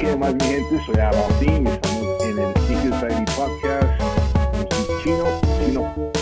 [0.00, 0.80] ¿Qué más, mi gente?
[0.84, 4.02] Soy Martín, estamos en el Ticket Society Podcast.
[5.02, 5.24] Chino,
[5.64, 6.12] chino,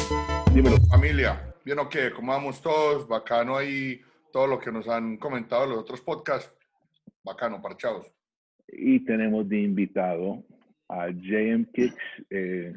[0.54, 0.76] dímelo.
[0.88, 2.12] Familia, ¿bien o qué?
[2.14, 3.08] ¿Cómo vamos todos?
[3.08, 4.00] Bacano ahí
[4.32, 6.52] todo lo que nos han comentado los otros podcasts.
[7.24, 8.06] Bacano, parchados.
[8.68, 10.44] Y tenemos de invitado
[10.88, 12.74] a JM Kicks, eh,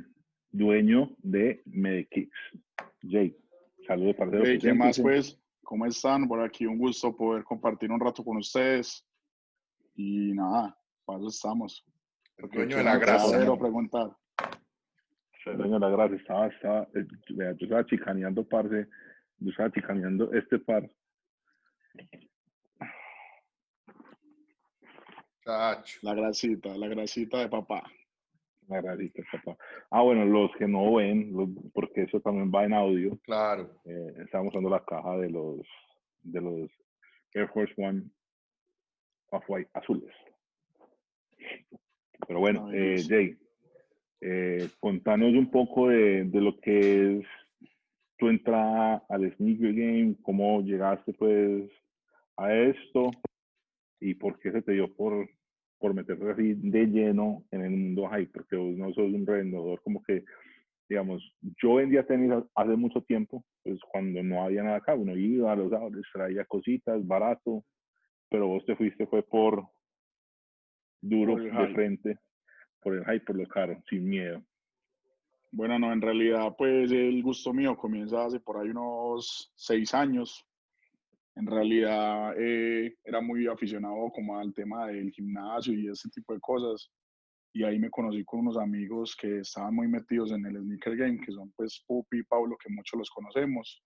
[0.51, 2.37] dueño de Medikicks.
[3.01, 3.37] Jay,
[3.85, 4.43] saludos, parcero.
[4.45, 5.37] Hey, ¿Qué más, pues?
[5.63, 6.27] ¿Cómo están?
[6.29, 9.03] Por aquí un gusto poder compartir un rato con ustedes.
[9.95, 10.76] Y nada,
[11.07, 11.85] para eso estamos.
[12.37, 13.37] El dueño de la grasa.
[13.37, 14.11] Quiero preguntar.
[15.45, 16.15] El dueño de la grasa.
[16.15, 18.87] Estaba, estaba, eh, vea, yo estaba chicaneando, parce.
[19.39, 20.87] Yo estaba chicaneando este par.
[25.45, 27.83] La grasita, la grasita de papá.
[28.67, 29.57] La grasita, papá.
[29.89, 33.17] Ah, bueno, los que no ven, los- porque eso también va en audio.
[33.23, 33.71] Claro.
[33.85, 35.61] Eh, estamos usando la caja de los
[36.23, 36.69] de los
[37.33, 38.03] Air Force One
[39.31, 40.13] Off-White azules.
[42.27, 43.03] Pero bueno, eh.
[43.07, 43.37] Jay,
[44.21, 47.25] eh, contanos un poco de, de lo que es
[48.17, 51.69] tu entrada al sneaker game, cómo llegaste pues
[52.35, 53.11] a esto
[53.99, 55.29] y por qué se te dio por,
[55.79, 59.81] por meterte así de lleno en el mundo hype, porque vos no sos un revendedor
[59.83, 60.23] como que
[60.89, 61.21] digamos,
[61.61, 65.51] yo vendía tenis ha- hace mucho tiempo, pues cuando no había nada acá, uno iba
[65.51, 67.63] a los outlets, traía cositas, barato,
[68.29, 69.65] pero vos te fuiste fue por
[71.01, 72.17] duro, de frente,
[72.81, 74.43] por el hype, por lo caro, sin miedo.
[75.51, 80.45] Bueno, no, en realidad, pues el gusto mío comienza hace por ahí unos seis años.
[81.35, 86.39] En realidad, eh, era muy aficionado como al tema del gimnasio y ese tipo de
[86.39, 86.91] cosas.
[87.53, 91.19] Y ahí me conocí con unos amigos que estaban muy metidos en el sneaker game,
[91.25, 93.83] que son pues Pupi y Pablo, que muchos los conocemos.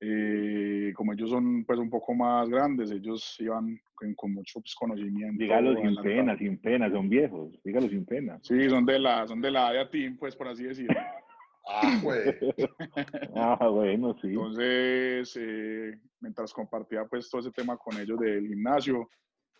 [0.00, 4.74] Eh, como ellos son pues un poco más grandes, ellos iban con, con mucho pues,
[4.74, 5.42] conocimiento.
[5.42, 6.04] Dígalo sin adelantado.
[6.04, 8.38] pena, sin pena, son viejos, dígalo sin pena.
[8.42, 10.94] Sí, son de la, son de la área team, pues por así decirlo.
[11.70, 12.22] Ah, güey.
[13.36, 14.28] Ah, bueno, sí.
[14.28, 19.06] Entonces, eh, mientras compartía pues todo ese tema con ellos del gimnasio,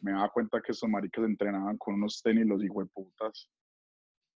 [0.00, 3.50] me daba cuenta que estos maricas entrenaban con unos tenis los hijueputas.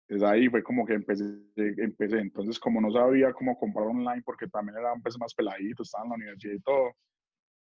[0.08, 1.24] Desde ahí fue como que empecé,
[1.56, 2.18] empecé.
[2.18, 6.10] Entonces, como no sabía cómo comprar online, porque también eran pues más peladitos, estaba en
[6.10, 6.92] la universidad y todo,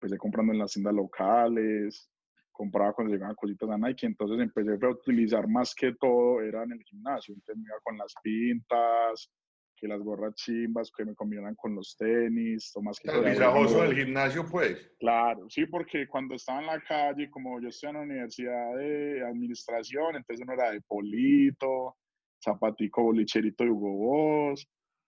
[0.02, 2.09] empecé comprando en las tiendas locales,
[2.52, 6.74] compraba cuando llegaban cositas a Nike, entonces empecé a utilizar más que todo, era en
[6.74, 9.31] el gimnasio, entonces me iba con las pintas,
[9.75, 13.23] que las gorras chimbas, que me combinan con los tenis, o más que El todo,
[13.25, 14.91] visajoso del gimnasio, pues.
[15.00, 19.25] Claro, sí, porque cuando estaba en la calle, como yo estoy en la universidad de
[19.25, 21.96] administración, entonces uno era de Polito,
[22.44, 24.68] Zapatico, Bolicherito y Hugo Boss.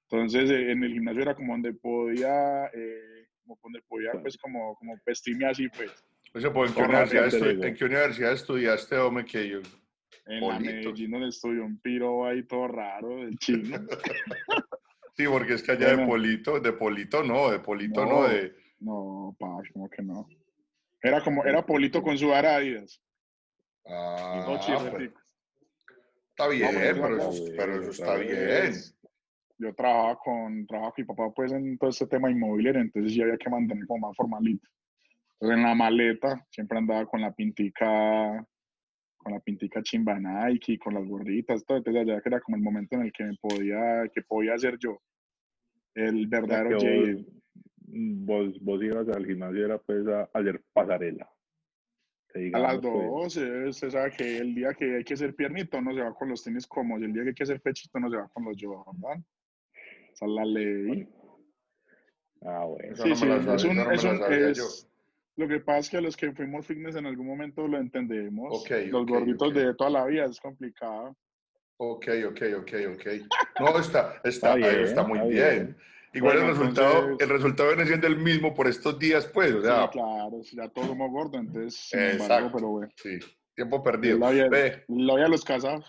[0.10, 4.76] Entonces eh, en el gimnasio era como donde podía, eh, como donde podía pues como,
[4.76, 5.92] como vestirme así pues.
[6.36, 7.66] Oye, pues, ¿en, qué universidad estu-.
[7.66, 9.26] ¿En qué universidad estudiaste, hombre?
[9.26, 9.60] Que yo...
[10.26, 10.60] En la.
[10.60, 13.78] Medellín donde estudió un piro ahí todo raro, del chino.
[15.16, 16.08] Sí, porque es que allá de.
[16.08, 18.28] Polito, de Polito no, de Polito no, No.
[18.28, 18.56] de...
[18.80, 20.28] No, pa, como que no.
[21.02, 23.02] Era como, era Polito con su Adidas.
[23.86, 25.23] Y Ah, pues, chirreticos.
[26.38, 28.46] Está bien, pero eso, güey, pero eso está está bien.
[28.46, 28.74] bien.
[29.60, 33.24] yo trabajaba con, trabajaba con mi papá pues en todo este tema inmobiliario, entonces ya
[33.26, 34.68] había que mantener como más formalito.
[35.40, 38.46] Entonces en la maleta siempre andaba con la pintica,
[39.18, 42.64] con la pintica chimba Nike, con las gorritas, todo, entonces ya que era como el
[42.64, 45.02] momento en el que me podía, que podía ser yo,
[45.96, 47.26] el verdadero que JM.
[48.26, 51.33] vos, vos, vos ibas al gimnasio era pues a hacer pasarela.
[52.54, 55.80] A las pues, dos, eh, usted sabe que el día que hay que ser piernito
[55.82, 58.00] no se va con los tenis cómodos, y el día que hay que ser pechito
[58.00, 59.24] no se va con los Jordan.
[60.12, 61.08] Esa es la ley.
[62.42, 62.96] Ah, bueno.
[62.96, 64.90] Sí, sí, es un- es un- es-.
[65.36, 68.62] Lo que pasa es que los que fuimos fitness en algún momento lo entendemos.
[68.62, 69.56] Ok, los ok, gorditos ok.
[69.56, 71.16] de toda la vida es complicado.
[71.78, 73.06] Ok, ok, ok, ok.
[73.60, 75.66] No, está, está, Está bien, está muy está bien.
[75.66, 75.78] bien.
[76.16, 79.54] Igual Bueno, el resultado, entonces- el resultado viene siendo el mismo por estos días, pues,
[79.56, 82.52] o sea, Sí, claro, ya todos somos gordos, entonces, sin embargo, exacto.
[82.58, 82.92] pero bueno.
[82.98, 83.20] Sí,
[83.56, 84.20] tiempo perdido.
[84.20, 85.86] La vida, Ve, la vida de los casados.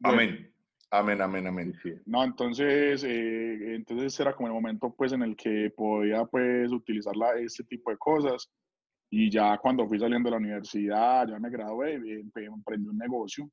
[0.00, 0.54] Bueno, amén.
[0.90, 1.74] Amén, amén, Sí, amén.
[1.82, 1.92] sí.
[2.06, 7.14] No, entonces, eh, entonces era como el momento pues en el que podía pues utilizar
[7.16, 8.50] la- este tipo de cosas
[9.10, 13.50] y ya cuando fui saliendo de la universidad, ya me gradué, empe- emprendí un negocio.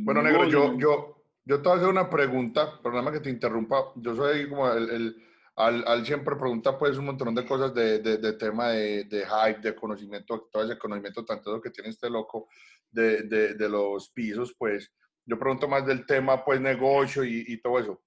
[0.00, 3.30] Bueno, un negro, yo, yo, yo te voy a hacer una pregunta, perdóname que te
[3.30, 3.92] interrumpa.
[3.96, 5.16] Yo soy como el, el-
[5.54, 9.26] al, al siempre pregunta pues un montón de cosas de, de, de tema de, de
[9.26, 12.48] hype, de conocimiento, todo ese conocimiento tanto que tiene este loco
[12.90, 14.90] de los pisos, pues
[15.26, 18.02] yo pregunto más del tema pues negocio y, y todo eso.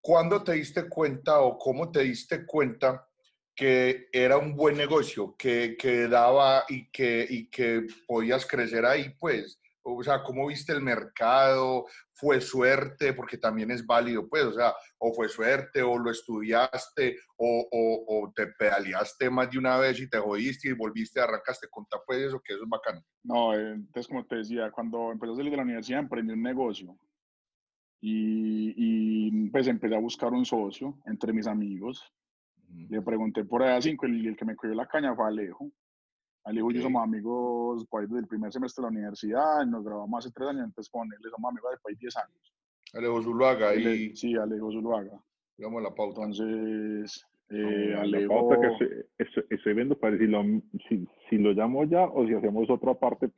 [0.00, 3.06] ¿Cuándo te diste cuenta o cómo te diste cuenta
[3.54, 9.10] que era un buen negocio, que, que daba y que, y que podías crecer ahí,
[9.18, 9.60] pues.
[9.96, 11.86] O sea, ¿cómo viste el mercado?
[12.12, 13.12] ¿Fue suerte?
[13.12, 18.24] Porque también es válido, pues, o sea, o fue suerte, o lo estudiaste, o, o,
[18.24, 22.20] o te pedaleaste más de una vez y te jodiste y volviste, arrancaste con pues
[22.20, 23.02] eso, que eso es bacano.
[23.22, 26.42] No, eh, entonces, como te decía, cuando empecé a salir de la universidad, emprendí un
[26.42, 26.96] negocio.
[28.02, 32.02] Y, y pues empecé a buscar un socio entre mis amigos.
[32.88, 35.70] Le pregunté por allá cinco, el, el que me cogió la caña fue Alejo.
[36.44, 40.24] Alejo y yo somos amigos pues, desde el primer semestre de la universidad, nos grabamos
[40.24, 42.54] hace tres años, entonces con él somos amigos de 10 años.
[42.94, 44.16] Alejo Zuluaga y...
[44.16, 45.20] Sí, Alejo Zuluaga.
[45.56, 46.22] Digamos la pauta.
[46.22, 48.32] Entonces, eh, Alejo...
[48.32, 50.42] La pauta que estoy, estoy, viendo para si lo,
[50.88, 53.30] si, si lo llamo ya o si hacemos otra parte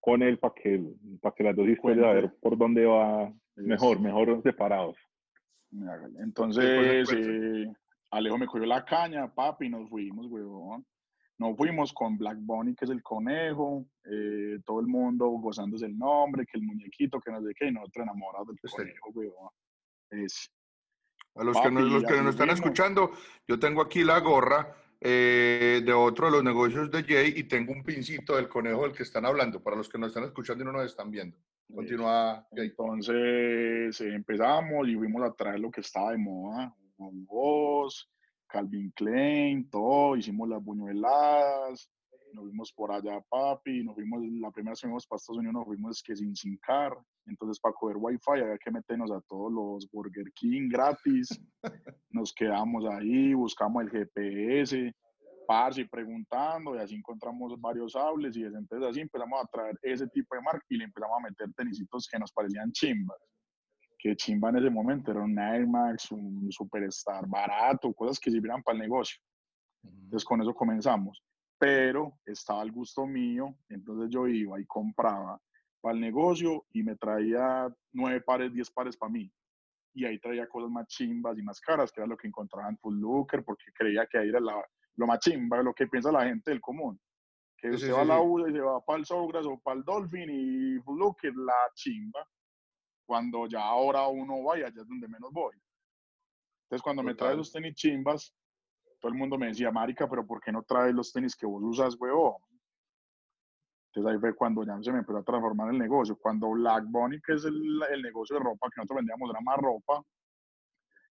[0.00, 0.84] con él para que,
[1.20, 4.96] para que las dos historias a ver por dónde va mejor, mejor separados.
[6.18, 7.72] Entonces, eh,
[8.10, 10.84] Alejo me cogió la caña, papi, y nos fuimos, weón.
[11.38, 15.98] Nos fuimos con Black Bunny, que es el conejo, eh, todo el mundo gozándose el
[15.98, 19.50] nombre, que el muñequito, que no sé qué, y nosotros enamorados del conejo, weón.
[20.10, 20.52] Es,
[21.34, 23.12] a los que, nos, los que nos están escuchando,
[23.48, 27.72] yo tengo aquí la gorra eh, de otro de los negocios de Jay y tengo
[27.72, 30.66] un pincito del conejo del que están hablando, para los que nos están escuchando y
[30.66, 31.36] no nos están viendo.
[31.74, 32.46] Continúa.
[32.52, 38.10] Entonces eh, empezamos y fuimos a traer lo que estaba de moda, un voz,
[38.52, 41.90] Calvin Klein, todo, hicimos las buñuelas,
[42.34, 45.54] nos vimos por allá, papi, nos vimos, la primera vez que fuimos para Estados Unidos,
[45.54, 46.94] nos fuimos que sin sin car,
[47.26, 51.28] entonces para coger wifi había que meternos a todos los Burger King gratis,
[52.10, 54.92] nos quedamos ahí, buscamos el GPS,
[55.76, 60.34] y preguntando y así encontramos varios hables y entonces así empezamos a traer ese tipo
[60.34, 63.18] de marca y le empezamos a meter tenisitos que nos parecían chimbas
[64.02, 68.60] que chimba en ese momento era un Air Max, un Superstar barato, cosas que sirvieran
[68.60, 69.16] para el negocio.
[69.84, 71.22] Entonces con eso comenzamos.
[71.56, 75.40] Pero estaba al gusto mío, entonces yo iba y compraba
[75.80, 79.32] para el negocio y me traía nueve pares, diez pares para mí.
[79.94, 82.78] Y ahí traía cosas más chimbas y más caras, que era lo que encontraba en
[82.78, 84.60] Full Looker, porque creía que ahí era la,
[84.96, 86.98] lo más chimba, lo que piensa la gente del común.
[87.56, 89.84] Que usted va a la U y se va para el Sogras o para el
[89.84, 92.26] Dolphin y Full Looker, la chimba
[93.04, 95.54] cuando ya ahora uno vaya, allá es donde menos voy.
[96.64, 98.34] Entonces, cuando me traes los tenis chimbas,
[98.98, 101.62] todo el mundo me decía, Marica, pero ¿por qué no traes los tenis que vos
[101.62, 102.40] usas, huevo?
[103.88, 106.16] Entonces ahí fue cuando ya se me empezó a transformar el negocio.
[106.16, 109.58] Cuando Black Bunny, que es el, el negocio de ropa, que nosotros vendíamos, era más
[109.58, 110.02] ropa.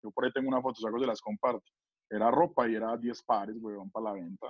[0.02, 1.64] Yo por ahí tengo una foto, saco se las comparto.
[2.10, 4.48] Era ropa y era 10 pares, huevón, para la venta.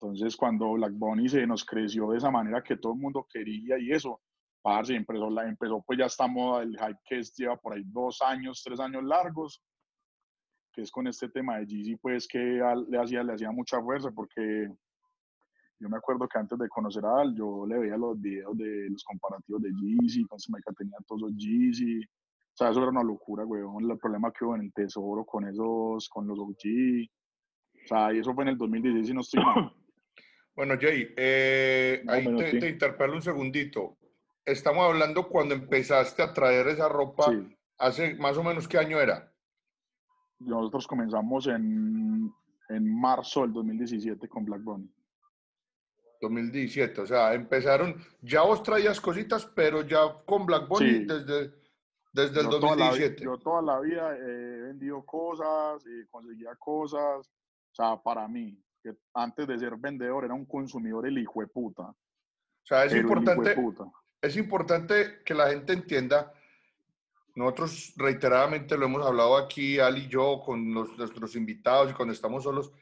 [0.00, 3.78] Entonces, cuando Black Bunny se nos creció de esa manera que todo el mundo quería
[3.78, 4.20] y eso,
[4.62, 8.20] Parce, empezó, la, empezó pues ya estamos, el hype que es, lleva por ahí dos
[8.20, 9.62] años, tres años largos,
[10.72, 14.10] que es con este tema de Jeezy, pues que le hacía, le hacía mucha fuerza,
[14.10, 14.68] porque
[15.78, 18.90] yo me acuerdo que antes de conocer a Al, yo le veía los videos de
[18.90, 23.02] los comparativos de Jeezy, con que tenía todos los Jeezy, o sea, eso era una
[23.02, 27.08] locura, weón, el problema que hubo en el Tesoro con esos, con los OG,
[27.84, 29.72] o sea, y eso fue en el 2016 y no estoy mal.
[30.52, 33.96] Bueno, Jay, eh, ahí te, te interpelo un segundito
[34.50, 37.32] estamos hablando cuando empezaste a traer esa ropa,
[37.78, 39.32] hace más o menos qué año era.
[40.40, 42.32] Nosotros comenzamos en,
[42.68, 44.90] en marzo del 2017 con Black Bunny.
[46.20, 51.52] 2017, o sea, empezaron, ya vos traías cositas, pero ya con Black Bunny desde,
[52.12, 53.24] desde el 2017.
[53.24, 58.94] yo toda la vida he vendido cosas y conseguía cosas, o sea, para mí, que
[59.14, 61.84] antes de ser vendedor era un consumidor el hijo de puta.
[61.84, 63.56] O sea, es importante,
[64.22, 66.32] es importante que la gente entienda,
[67.34, 72.42] nosotros reiteradamente lo hemos hablado aquí, Ali y yo, con nuestros invitados y cuando estamos
[72.42, 72.72] solos,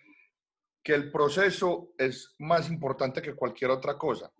[0.82, 4.32] que el proceso es más importante que cualquier otra cosa.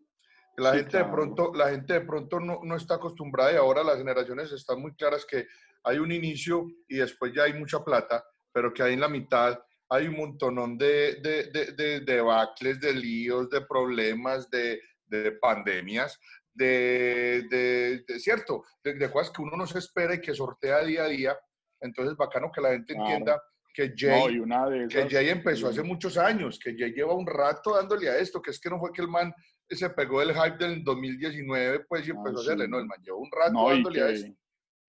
[0.57, 3.99] La, gente, de pronto, la gente de pronto no, no, está acostumbrada y ahora las
[3.99, 5.47] generaciones están muy claras que
[5.85, 9.61] hay un inicio y después ya hay mucha plata, pero que ahí en la mitad
[9.89, 16.19] hay un montón de, de, de, de, debacles, de líos, de problemas, de, de pandemias,
[16.59, 21.09] de, de, cierto, de, cosas que uno no se espera y que sortea día a
[21.09, 21.39] día.
[21.81, 23.41] Entonces, bacano que la gente entienda
[23.73, 24.43] que Jay,
[24.89, 28.51] que Jay empezó hace muchos años, que Jay lleva un rato dándole a esto, que
[28.51, 29.33] es que no fue que el man
[29.69, 33.19] se pegó del hype del 2019, pues y empezó a hacerle, no, el man lleva
[33.19, 34.33] un rato dándole a esto.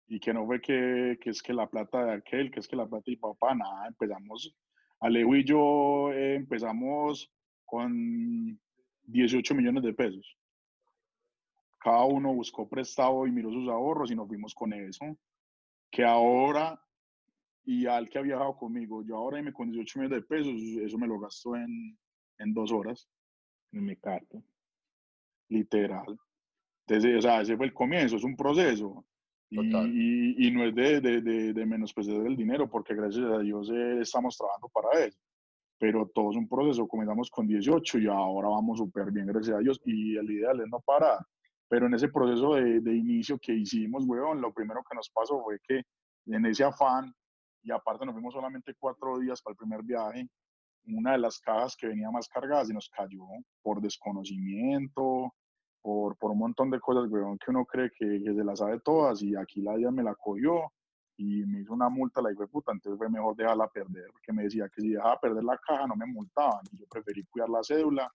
[0.09, 2.77] Y que no fue que, que, es que la plata de aquel, que es que
[2.77, 4.55] la plata de papá, nada, empezamos,
[5.01, 7.29] Alejo y yo eh, empezamos
[7.65, 8.57] con
[9.03, 10.37] 18 millones de pesos
[11.87, 15.17] cada uno buscó prestado y miró sus ahorros y nos fuimos con eso.
[15.89, 16.83] Que ahora
[17.65, 19.05] y al que ha viajado conmigo.
[19.05, 21.97] Yo ahora me con 18 millones de pesos, eso me lo gasto en,
[22.39, 23.09] en dos horas.
[23.71, 24.37] En mi carta.
[25.49, 26.19] Literal.
[26.89, 29.05] Entonces, o sea, ese fue el comienzo, es un proceso.
[29.49, 33.39] Y, y, y, no es de, de, de, de menospreciar el dinero, porque gracias a
[33.39, 35.21] Dios eh, estamos trabajando para eso.
[35.79, 36.89] Pero todo es un proceso.
[36.89, 39.81] Comenzamos con 18 y ahora vamos súper bien, gracias a Dios.
[39.85, 41.25] Y el ideal es no parar.
[41.69, 45.43] Pero en ese proceso de, de inicio que hicimos, weón, lo primero que nos pasó
[45.43, 45.83] fue que
[46.27, 47.13] en ese afán,
[47.63, 50.29] y aparte nos fuimos solamente cuatro días para el primer viaje,
[50.89, 53.25] una de las cajas que venía más cargadas y nos cayó
[53.63, 55.35] por desconocimiento,
[55.83, 59.23] por, por un montón de cosas, weón, que uno cree que, se las sabe todas
[59.23, 60.73] y aquí la día me la cogió
[61.17, 64.45] y me hizo una multa la hijo puta, entonces fue mejor dejarla perder, porque me
[64.45, 67.63] decía que si dejaba perder la caja no me multaban y yo preferí cuidar la
[67.63, 68.13] cédula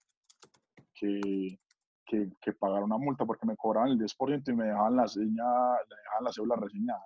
[0.94, 1.58] que,
[2.04, 5.44] que, que pagar una multa porque me cobraban el 10% y me dejaban la, seña,
[5.44, 7.04] me dejaban la cédula reseñada.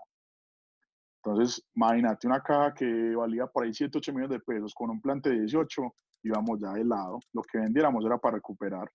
[1.22, 5.00] Entonces, imagínate una caja que valía por ahí 7, 8 millones de pesos con un
[5.00, 7.18] plante de 18, íbamos ya de lado.
[7.32, 8.88] Lo que vendiéramos era para recuperar.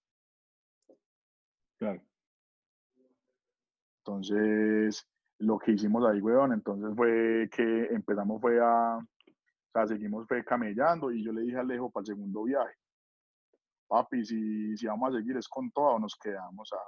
[1.78, 2.02] Claro.
[4.06, 5.06] Entonces,
[5.40, 10.44] lo que hicimos ahí, weón, entonces fue que empezamos fue a, o sea, seguimos fue
[10.44, 12.74] camellando y yo le dije a Alejo para el segundo viaje,
[13.92, 16.80] papi, si, si vamos a seguir es con todo, nos quedamos a,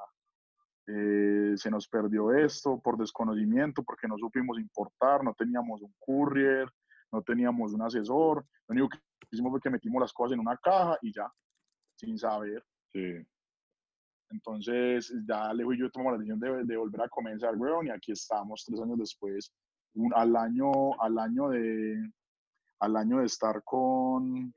[0.87, 6.65] eh, se nos perdió esto por desconocimiento, porque no supimos importar, no teníamos un courier,
[7.11, 8.99] no teníamos un asesor, lo único que
[9.31, 11.29] hicimos fue que metimos las cosas en una caja y ya,
[11.97, 12.63] sin saber.
[12.93, 13.15] Sí.
[14.29, 17.89] Entonces, ya Alejo y yo tomamos la decisión de, de, volver a comenzar, weón, y
[17.89, 19.51] aquí estamos tres años después,
[19.95, 21.97] un, al, año, al, año de,
[22.79, 24.53] al año de estar con,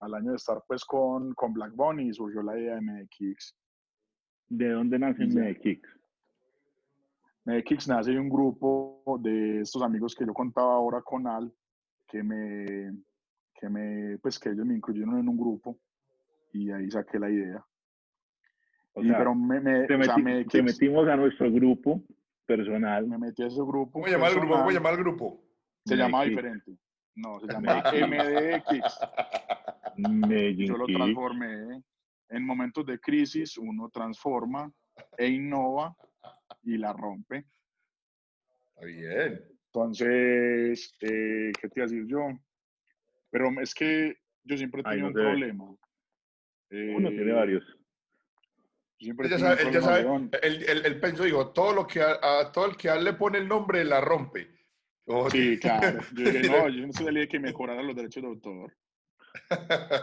[0.00, 3.56] al año de estar pues con, con Black Bunny, surgió la idea de MX.
[4.48, 5.82] ¿De dónde nace MX?
[7.44, 11.52] MX nace de un grupo de estos amigos que yo contaba ahora con Al,
[12.06, 12.92] que me,
[13.54, 15.78] que me, pues que ellos me incluyeron en un grupo
[16.52, 17.64] y ahí saqué la idea.
[18.94, 22.02] O sea, pero me, me, te, meti, o sea, me, te metimos a nuestro grupo
[22.46, 23.06] personal.
[23.06, 23.92] Me metí a ese grupo.
[23.92, 24.54] ¿Cómo llamar el grupo?
[24.54, 25.44] ¿Cómo llamar el grupo?
[25.84, 26.76] Se llamaba diferente.
[27.18, 28.98] No, se llama MDX.
[30.56, 31.82] Yo lo transformé.
[32.30, 34.70] En momentos de crisis uno transforma
[35.16, 35.96] e innova
[36.62, 37.46] y la rompe.
[38.82, 39.40] Bien.
[39.66, 42.28] Entonces, eh, ¿qué te iba a decir yo?
[43.30, 45.76] Pero es que yo siempre he tenido Ay, no un problema.
[46.70, 47.64] Eh, uno tiene varios.
[48.98, 50.00] Siempre él ya sabe, él, ya sabe
[50.42, 53.04] él, él, él, pensó, dijo, todo lo que a, a, todo el que a él
[53.04, 54.57] le pone el nombre la rompe.
[55.10, 56.00] Oh, sí, claro.
[56.14, 58.76] Yo dije, no, yo no soy el que me cobrara los derechos de autor.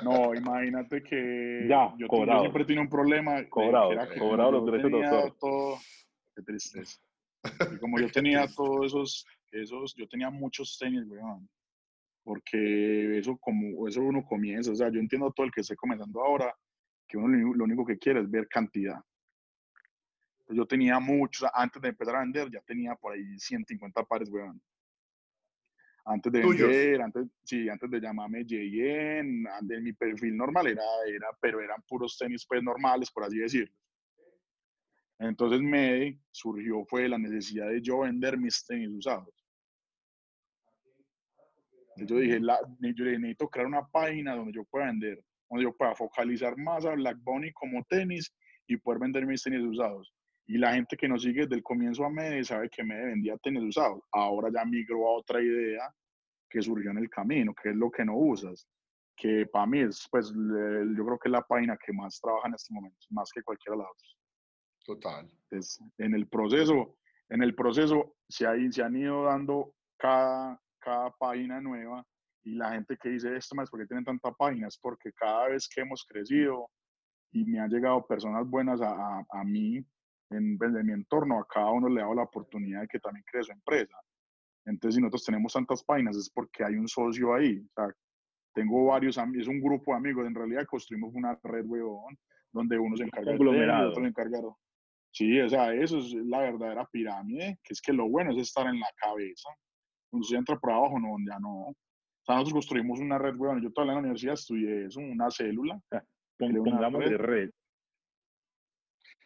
[0.03, 2.39] No, imagínate que ya, yo, cobrado.
[2.39, 3.47] yo siempre tenía un problema.
[3.47, 5.37] Cobrado, cobrado los derechos de autor.
[5.39, 5.79] Todo,
[6.35, 6.99] qué tristeza.
[7.71, 11.47] Y como yo tenía todos esos, esos, yo tenía muchos tenis, weón.
[12.23, 16.23] Porque eso, como, eso uno comienza, o sea, yo entiendo todo el que esté comenzando
[16.23, 16.51] ahora,
[17.07, 18.99] que uno lo único que quiere es ver cantidad.
[20.47, 24.59] Yo tenía muchos, antes de empezar a vender, ya tenía por ahí 150 pares, weón.
[26.05, 31.27] Antes de vender, antes, sí, antes de llamarme JN, antes, mi perfil normal era, era,
[31.41, 33.73] pero eran puros tenis pues normales, por así decirlo.
[35.17, 39.33] Entonces me surgió fue la necesidad de yo vender mis tenis usados.
[41.97, 45.95] Yo dije, la, yo necesito crear una página donde yo pueda vender donde yo pueda
[45.95, 48.33] focalizar más a Black Bunny como tenis
[48.67, 50.13] y poder vender mis tenis usados.
[50.47, 53.37] Y la gente que nos sigue desde el comienzo a Mede sabe que Mede vendía
[53.37, 54.01] tenis usados.
[54.11, 55.93] Ahora ya migró a otra idea
[56.49, 58.67] que surgió en el camino, que es lo que no usas.
[59.15, 62.53] Que para mí es, pues, yo creo que es la página que más trabaja en
[62.53, 64.17] este momento, más que cualquiera de las otras.
[64.85, 65.31] Total.
[65.49, 66.97] Entonces, en el proceso,
[67.29, 72.05] en el proceso se, hay, se han ido dando cada, cada página nueva
[72.43, 75.81] y la gente que dice esto más porque tienen tantas páginas, porque cada vez que
[75.81, 76.69] hemos crecido
[77.31, 79.83] y me han llegado personas buenas a, a, a mí,
[80.35, 83.23] en, en, mi entorno, a cada uno le he dado la oportunidad de que también
[83.29, 83.97] cree su empresa.
[84.65, 87.59] Entonces, si nosotros tenemos tantas páginas es porque hay un socio ahí.
[87.59, 87.93] O sea,
[88.53, 90.25] tengo varios amigos, es un grupo de amigos.
[90.25, 92.17] En realidad construimos una red, weón,
[92.51, 93.89] donde uno se encarga de conglomerado.
[93.89, 94.49] otro se encarga de...
[95.11, 98.67] Sí, o sea, eso es la verdadera pirámide, que es que lo bueno es estar
[98.67, 99.49] en la cabeza.
[100.09, 101.67] Cuando se entra por abajo, no, ya no.
[101.67, 101.75] O
[102.25, 103.61] sea, nosotros construimos una red, weón.
[103.61, 105.79] Yo todavía en la universidad estudié eso, una célula.
[106.37, 107.49] Pongamos de red.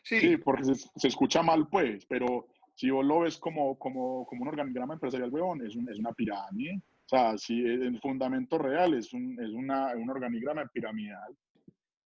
[0.02, 4.26] Sí, sí porque se, se, escucha mal, pues, pero si vos lo ves como, como,
[4.26, 6.78] como un organigrama empresarial, weón, es, un, es una pirámide.
[6.78, 11.36] O sea, si el fundamento real es un, es una, un organigrama piramidal.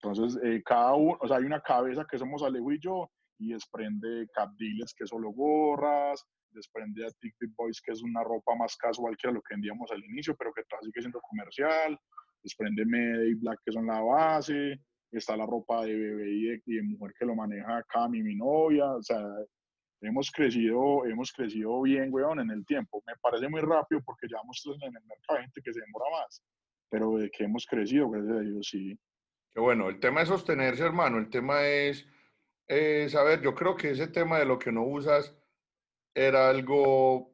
[0.03, 3.53] Entonces, eh, cada uno, o sea, hay una cabeza que somos Alejo y yo, y
[3.53, 9.17] desprende capdiles que solo gorras, desprende a Tick Boys, que es una ropa más casual
[9.17, 11.99] que a lo que vendíamos al inicio, pero que todavía sigue siendo comercial,
[12.43, 14.81] desprende Mede Black, que son la base,
[15.19, 19.03] está la ropa de bebé y de, mujer que lo maneja Cami, mi novia, o
[19.03, 19.25] sea,
[20.01, 23.03] hemos crecido, hemos crecido bien, weón, en el tiempo.
[23.07, 26.43] Me parece muy rápido porque llevamos en el mercado gente que se demora más,
[26.89, 28.99] pero de que hemos crecido, gracias a Dios, sí.
[29.53, 32.07] Qué bueno, el tema es sostenerse, hermano, el tema es,
[32.69, 35.35] es, a ver, yo creo que ese tema de lo que no usas
[36.15, 37.33] era algo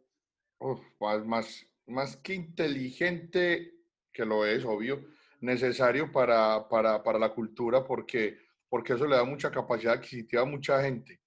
[0.99, 3.75] más, más, más que inteligente,
[4.13, 5.05] que lo es, obvio,
[5.41, 8.39] necesario para, para, para, la cultura porque,
[8.69, 11.21] porque eso le da mucha capacidad adquisitiva a mucha gente.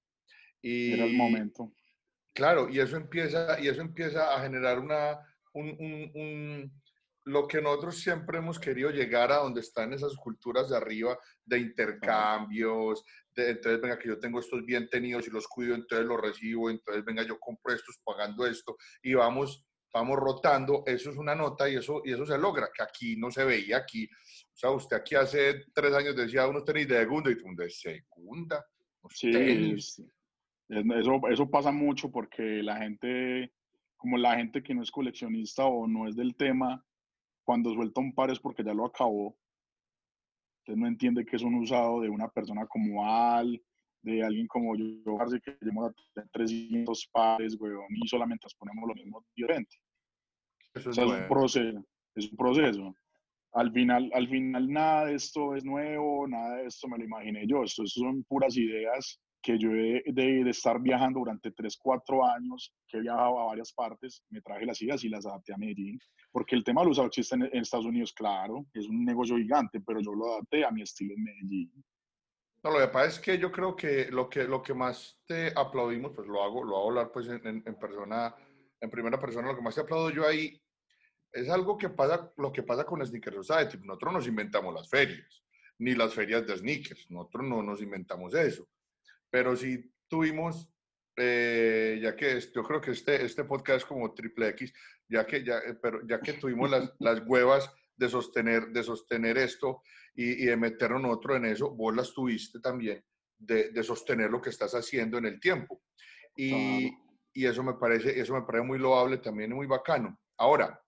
[0.62, 1.74] Y, Era el momento.
[2.34, 5.20] Claro, y eso empieza, y eso empieza a generar una,
[5.54, 6.82] un, un, un,
[7.26, 11.60] lo que nosotros siempre hemos querido llegar a donde están esas culturas de arriba, de
[11.60, 13.04] intercambios,
[13.36, 16.70] de, entonces venga que yo tengo estos bien tenidos y los cuido, entonces los recibo,
[16.70, 21.70] entonces venga yo compro estos pagando esto y vamos vamos rotando, eso es una nota
[21.70, 24.06] y eso, y eso se logra, que aquí no se veía aquí.
[24.06, 27.70] O sea, usted aquí hace tres años decía unos tenis de segunda y tú de
[27.70, 28.66] segunda.
[29.10, 29.32] Sí,
[30.70, 33.54] eso, eso pasa mucho porque la gente,
[33.98, 36.86] como la gente que no es coleccionista o no es del tema,
[37.44, 39.38] cuando suelta un par es porque ya lo acabó.
[40.60, 43.60] Usted no entiende que es un usado de una persona como Al,
[44.02, 48.96] de alguien como yo, que llevamos a 300 pares, weón, y solamente nos ponemos lo
[48.96, 49.78] mismo diferente.
[50.74, 52.96] Eso es, un proceso, es un proceso.
[53.54, 57.48] Al final, al final nada de esto es nuevo, nada de esto me lo imaginé
[57.48, 57.64] yo.
[57.64, 62.74] Esto, son puras ideas que yo he de, de, estar viajando durante 3, 4 años,
[62.88, 65.98] que he viajado a varias partes, me traje las ideas y las adapté a Medellín,
[66.32, 69.80] porque el tema del usado existe en, en Estados Unidos, claro, es un negocio gigante,
[69.82, 71.72] pero yo lo adapté a mi estilo en Medellín.
[72.64, 75.54] No, lo que pasa es que yo creo que lo que, lo que más te
[75.56, 78.36] aplaudimos, pues lo hago, lo hago hablar pues en, en, persona,
[78.82, 80.62] en primera persona, lo que más te aplaudo yo ahí
[81.32, 83.78] es algo que pasa, lo que pasa con Sneaker Society.
[83.84, 85.44] Nosotros nos inventamos las ferias,
[85.78, 88.68] ni las ferias de sneakers, nosotros no nos inventamos eso.
[89.30, 90.70] Pero sí tuvimos,
[91.16, 94.74] eh, ya que yo creo que este, este podcast es como triple X,
[95.08, 99.84] ya que, ya, pero ya que tuvimos las, las huevas de sostener, de sostener esto
[100.16, 103.04] y, de meternos otro en eso, vos las tuviste también
[103.38, 105.82] de, de, sostener lo que estás haciendo en el tiempo.
[106.36, 106.92] Y,
[107.34, 110.20] y, eso, me parece, eso me parece muy loable también y muy bacano.
[110.38, 110.82] Ahora,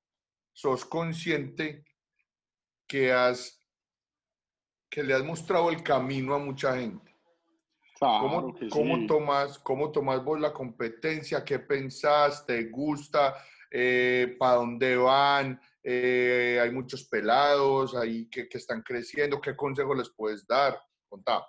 [0.53, 1.85] sos consciente
[2.87, 3.59] que, has,
[4.89, 7.11] que le has mostrado el camino a mucha gente.
[7.99, 11.45] ¿Cómo, cómo, tomas, ¿Cómo tomas vos la competencia?
[11.45, 12.43] ¿Qué pensás?
[12.47, 13.35] ¿Te gusta?
[13.71, 15.59] Eh, ¿Para dónde van?
[15.81, 20.77] Eh, hay muchos pelados ahí que, que, están creciendo, ¿qué consejo les puedes dar?
[21.07, 21.43] Contá.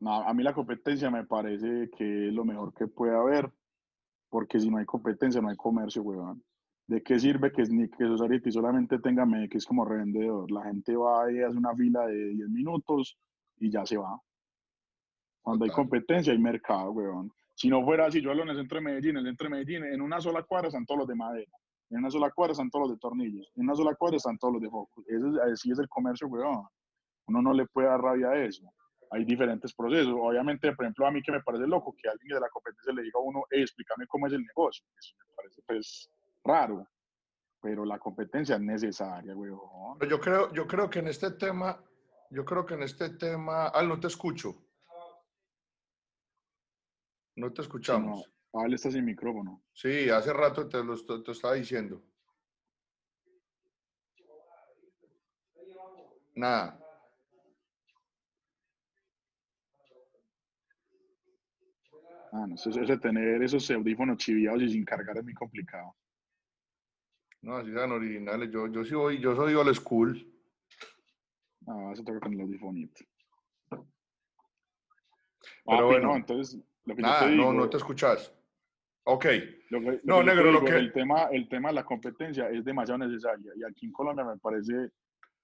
[0.00, 3.52] No, a mí la competencia me parece que es lo mejor que puede haber,
[4.30, 6.42] porque si no hay competencia no hay comercio, weón.
[6.86, 10.50] ¿De qué sirve que, que Society solamente tenga MX como revendedor?
[10.50, 13.18] La gente va y hace una fila de 10 minutos
[13.58, 14.20] y ya se va.
[15.40, 17.32] Cuando hay competencia hay mercado, weón.
[17.54, 19.50] Si no fuera así, yo hablo en el centro de Medellín, en el centro de
[19.50, 21.52] Medellín, en una sola cuadra están todos los de madera.
[21.90, 23.52] En una sola cuadra están todos los de tornillos.
[23.54, 25.04] En una sola cuadra están todos los de focos.
[25.52, 26.66] Así es el comercio, weón.
[27.26, 28.64] Uno no le puede dar rabia a eso.
[29.10, 30.14] Hay diferentes procesos.
[30.18, 33.02] Obviamente, por ejemplo, a mí que me parece loco que alguien de la competencia le
[33.02, 34.86] diga a uno, hey, explícame cómo es el negocio.
[34.98, 36.10] Eso me parece, pues,
[36.42, 36.88] raro.
[37.60, 39.98] Pero la competencia es necesaria, weón.
[40.08, 41.78] Yo creo, yo creo que en este tema,
[42.30, 44.56] yo creo que en este tema, Al, no te escucho.
[47.36, 48.30] No te escuchamos.
[48.52, 49.62] Al está sin micrófono.
[49.72, 52.02] Sí, hace rato te lo te, estaba diciendo.
[56.34, 56.78] Nada.
[62.34, 65.94] Ah, no, sé, ese tener esos audífonos chiviados y sin cargar es muy complicado.
[67.42, 68.50] No, así sean originales.
[68.50, 70.32] Yo, yo sí voy, yo soy old school.
[71.66, 73.04] Ah, se toca con el audífonito.
[75.64, 78.32] Pero bueno, no, entonces, lo que nada, no, no te escuchas.
[79.04, 79.26] Ok.
[80.04, 80.76] no, negro, lo que...
[80.76, 84.36] El tema, el tema de la competencia es demasiado necesaria y aquí en Colombia me
[84.38, 84.90] parece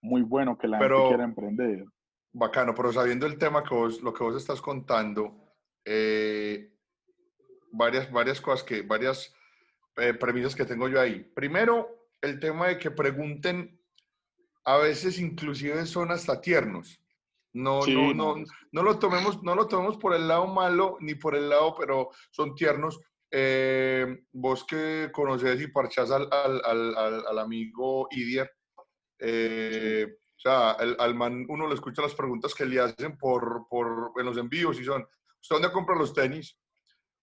[0.01, 1.85] muy bueno que la gente quiera emprender.
[2.33, 5.35] Bacano, pero sabiendo el tema que vos, lo que vos estás contando,
[5.85, 6.73] eh,
[7.73, 9.35] varias, varias cosas que, varias
[9.97, 11.21] eh, premisas que tengo yo ahí.
[11.35, 13.81] Primero, el tema de que pregunten,
[14.65, 17.01] a veces inclusive son hasta tiernos.
[17.55, 18.37] No, no, no,
[18.73, 22.11] no, lo tomemos, no lo tomemos por el lado malo ni por el lado, pero
[22.31, 23.01] son tiernos.
[23.31, 28.51] Eh, vos que conoces y parchás al, al, al, al amigo Idier,
[29.19, 30.07] eh,
[30.39, 34.25] o sea, al man uno le escucha las preguntas que le hacen por, por, en
[34.25, 35.03] los envíos y son,
[35.43, 36.57] ¿usted dónde compra los tenis?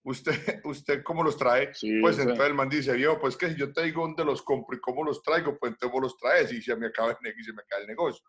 [0.04, 0.34] ¿Usted,
[0.64, 1.74] usted cómo los trae?
[1.74, 4.42] Sí, pues entonces el man dice, yo, pues que si yo te digo dónde los
[4.42, 7.44] compro y cómo los traigo, pues entonces vos los traes y se me acaba el,
[7.44, 8.22] se me acaba el negocio.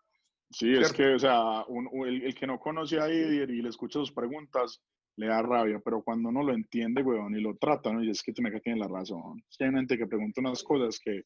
[0.50, 3.68] Sí, es que, o sea, un- el, el que no conoce a Didier y le
[3.68, 4.82] escucha sus preguntas,
[5.16, 8.02] le da rabia, pero cuando uno lo entiende, weón, y lo trata, ¿no?
[8.02, 9.42] Y es que te que tiene la razón.
[9.50, 11.22] Es que hay gente que pregunta unas cosas que,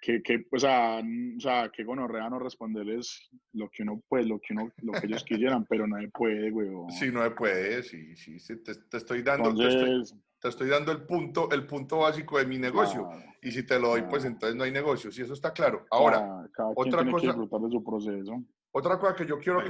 [0.00, 4.38] que, que o sea, o sea, que gonorrea no responderles lo que uno, pues, lo
[4.40, 6.90] que uno, lo que ellos quisieran, pero nadie puede, weón.
[6.90, 10.48] Sí, no se puede, sí, sí, sí, te, te estoy dando, te estoy, Entonces, te
[10.48, 13.06] estoy dando el punto, el punto básico de mi negocio.
[13.06, 14.28] claro, Y si te lo doy, pues claro.
[14.34, 15.10] entonces no hay negocio.
[15.12, 15.86] Sí, eso está claro.
[15.90, 18.42] Ahora, cada, cada quien otra tiene cosa- que disfrutar de su proceso.
[18.72, 19.62] Otra cosa que yo quiero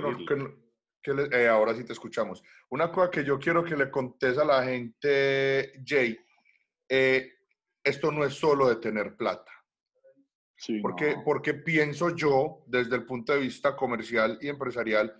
[1.02, 2.42] que, le- eh, ahora sí te escuchamos.
[2.70, 6.18] Una cosa que yo quiero que le contes a la gente, Jay,
[6.88, 7.32] eh,
[7.84, 9.50] esto no es solo de tener plata.
[10.56, 11.22] Sí, Porque, no.
[11.24, 15.14] porque pienso yo, desde el punto de vista comercial y empresarial,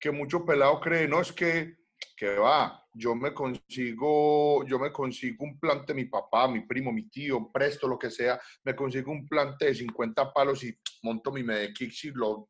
[0.00, 1.76] que mucho pelado cree, no es que,
[2.16, 7.08] que va, yo me consigo, yo me consigo un plante, mi papá, mi primo, mi
[7.08, 11.42] tío, presto, lo que sea, me consigo un plante de 50 palos y monto mi
[11.42, 12.48] Medekix y lo...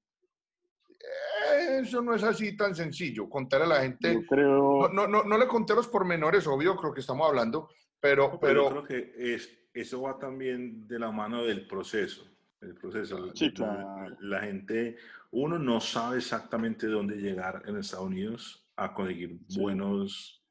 [1.70, 3.28] Eso no es así tan sencillo.
[3.28, 6.76] Contarle a la gente, Yo creo, no, no, no, no le conté los pormenores, obvio,
[6.76, 10.86] creo que estamos hablando, pero, No, pero pero, yo creo que es, eso va también
[10.86, 12.26] de la mano del proceso.
[12.60, 13.34] El proceso.
[13.34, 14.16] Sí, La- claro.
[14.20, 14.96] La gente,
[15.32, 19.60] uno no sabe exactamente dónde llegar en Estados Unidos a conseguir Sí.
[19.60, 20.42] buenos,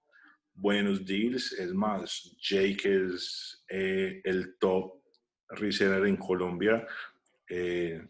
[0.53, 1.51] buenos deals.
[1.53, 5.01] Es más, Jake es eh, el top
[5.49, 6.85] reseller en Colombia.
[7.49, 8.05] Eh,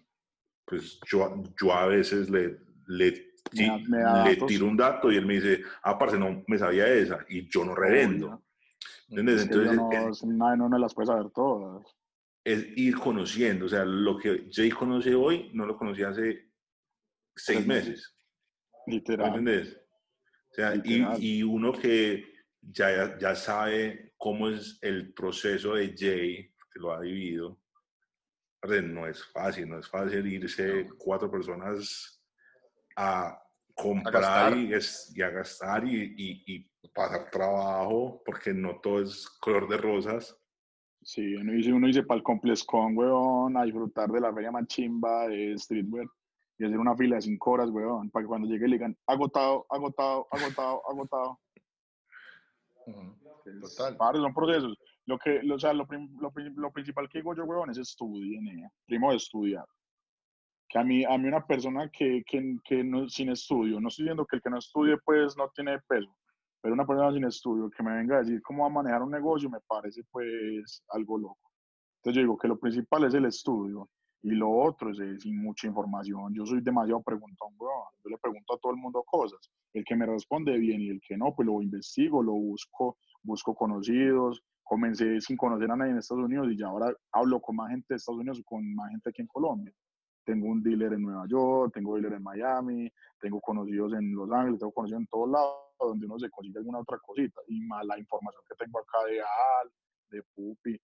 [0.66, 3.12] pues yo, yo a veces le, le,
[3.52, 6.44] ti- da- me da le tiro un dato y él me dice, ah, parce, no
[6.48, 8.44] me sabía esa y yo no revendo.
[9.10, 9.44] ¿Entiendes?
[9.44, 11.86] Entonces, no, es- nadie no me las puede saber todas.
[12.46, 13.66] es ir conociendo.
[13.66, 16.52] O sea, lo que Jay conoce hoy, no lo conocía hace
[17.36, 18.16] seis meses.
[18.86, 19.28] ¿Me Literal.
[19.30, 19.80] entendés?
[20.54, 22.26] O sea, y, y uno que
[22.62, 27.60] ya, ya sabe cómo es el proceso de Jay, que lo ha vivido,
[28.84, 32.24] no es fácil, no es fácil irse cuatro personas
[32.96, 33.42] a
[33.74, 34.58] comprar gastar.
[34.58, 39.68] y, es- y a gastar y, y- y pasar trabajo, porque no todo es color
[39.68, 40.38] de rosas.
[41.02, 44.68] Sí, uno dice, uno dice para el complescon, weón, a disfrutar de la feria más
[44.68, 46.06] chimba de streetwear
[46.58, 49.66] y hacer una fila de cinco horas, weón, para que cuando llegue le digan agotado,
[49.70, 51.40] agotado, agotado, agotado.
[53.46, 53.98] Es- Total.
[53.98, 54.78] Padre, son procesos.
[55.06, 55.86] Lo que, lo, o sea, lo,
[56.20, 58.70] lo, lo principal que digo yo, weón, es estudien, eh.
[58.86, 59.66] primo de estudiar.
[60.70, 64.06] Que a mí, a mí una persona que, que, que no, sin estudio, no estoy
[64.06, 66.16] diciendo que el que no estudie, pues, no tiene peso,
[66.62, 69.12] pero una persona sin estudio que me venga a decir cómo va a manejar un
[69.12, 71.52] negocio, me parece, pues, algo loco.
[71.98, 73.90] Entonces yo digo que lo principal es el estudio
[74.24, 76.34] y lo otro es, eh, sin mucha información.
[76.34, 77.88] Yo soy demasiado preguntón, weón.
[78.04, 79.52] Yo le pregunto a todo el mundo cosas.
[79.74, 83.54] El que me responde bien y el que no, pues lo investigo, lo busco, busco
[83.54, 84.42] conocidos.
[84.64, 87.86] Comencé sin conocer a nadie en Estados Unidos y ya ahora hablo con más gente
[87.90, 89.74] de Estados Unidos con más gente aquí en Colombia.
[90.24, 94.58] Tengo un dealer en Nueva York, tengo dealer en Miami, tengo conocidos en Los Ángeles,
[94.58, 97.42] tengo conocidos en todos lados donde uno se consigue alguna otra cosita.
[97.48, 99.72] Y más la información que tengo acá de Al,
[100.12, 100.80] de Pupi,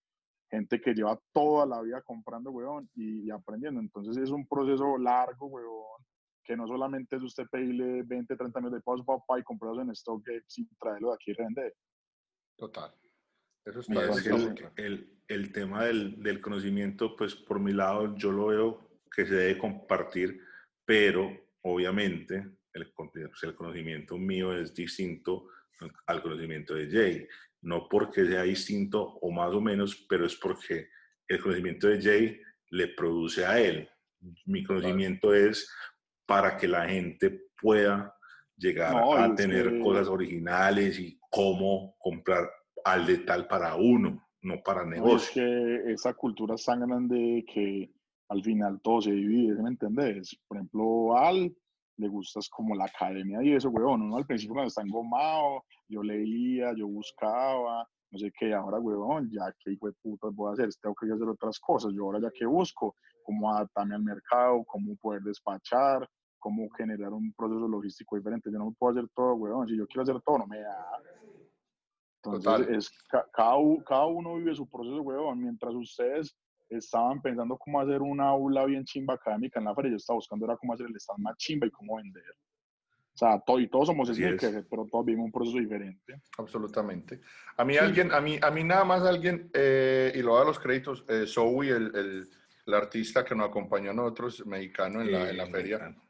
[0.50, 3.80] gente que lleva toda la vida comprando, weón, y, y aprendiendo.
[3.80, 6.04] Entonces es un proceso largo, weón,
[6.44, 9.92] que no solamente es usted pedirle 20, 30 mil de pasos papá y comprarlos en
[9.92, 11.76] stock sin traerlo de aquí y revender.
[12.58, 12.92] Total.
[13.66, 18.32] Eso está es el, el- el tema del, del conocimiento, pues por mi lado, yo
[18.32, 20.42] lo veo que se debe compartir,
[20.84, 21.30] pero
[21.62, 25.50] obviamente el, pues, el conocimiento mío es distinto
[26.08, 27.28] al conocimiento de Jay.
[27.62, 30.88] No porque sea distinto o más o menos, pero es porque
[31.28, 32.40] el conocimiento de Jay
[32.72, 33.90] le produce a él.
[34.46, 35.70] Mi conocimiento es
[36.26, 38.14] para que la gente pueda
[38.56, 42.50] llegar No, a tener que- cosas originales y cómo comprar
[42.86, 45.34] al de tal para uno, no para No, y es negocio.
[45.44, 47.92] que esa cultura es tan grande que
[48.30, 50.40] al final todo se divide, ¿sí ¿me entendés?
[50.48, 51.54] Por ejemplo, Al
[52.00, 54.02] le gustas como la academia y eso, weón.
[54.04, 59.30] Uno al principio cuando está engomado, yo leía, yo buscaba, no sé qué, ahora, weón,
[59.32, 61.92] ya que hijo de putas voy a hacer, tengo que hacer otras cosas.
[61.94, 66.08] Yo ahora ya que busco, cómo adaptarme al mercado, cómo poder despachar,
[66.40, 68.50] cómo generar un proceso logístico diferente.
[68.52, 69.68] Yo no puedo hacer todo, weón.
[69.68, 70.86] Si yo quiero hacer todo, no me da.
[72.24, 72.76] Entonces, Total.
[72.76, 75.40] es, ca- cada, cada uno vive su proceso, weón.
[75.42, 76.36] Mientras ustedes
[76.70, 80.46] estaban pensando cómo hacer una aula bien chimba académica en la feria, yo estaba buscando
[80.46, 82.24] era cómo hacer el stand más chimba y cómo vender.
[83.14, 84.40] O sea, todo, y todos somos Así es.
[84.40, 86.22] sneakers, pero todos vivimos un proceso diferente.
[86.38, 87.20] Absolutamente.
[87.58, 90.58] A mí alguien, a mí, a mí nada más alguien, eh, y lo da los
[90.60, 92.30] créditos, eh, Zoe, el, el,
[92.66, 96.04] el artista que nos acompañó a nosotros, mexicano en la, en la feria, mexicano.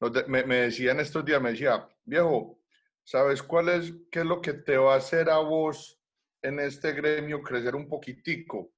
[0.00, 2.60] nos de- me, me decía en estos días, me decía, viejo,
[3.02, 5.98] ¿sabes cuál es, qué es lo que te va a hacer a vos
[6.42, 8.70] en este gremio crecer un poquitico?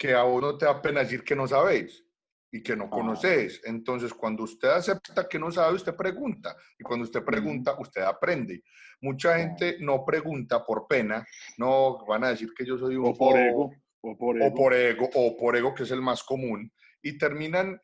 [0.00, 2.02] Que a vos no te da pena decir que no sabéis
[2.50, 2.90] y que no Ah.
[2.90, 3.60] conoces.
[3.64, 6.56] Entonces, cuando usted acepta que no sabe, usted pregunta.
[6.78, 8.62] Y cuando usted pregunta, usted aprende.
[9.02, 11.26] Mucha gente no pregunta por pena,
[11.58, 13.70] no van a decir que yo soy un O por bobo, ego.
[14.00, 14.46] O por ego.
[14.46, 17.78] o por ego, o por ego, que es el más común, y terminan